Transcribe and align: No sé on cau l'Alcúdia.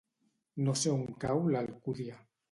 No 0.67 0.73
sé 0.83 0.93
on 0.93 1.03
cau 1.25 1.43
l'Alcúdia. 1.57 2.17